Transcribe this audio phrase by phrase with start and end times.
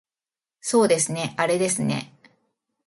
[0.61, 2.11] そうですねあれですね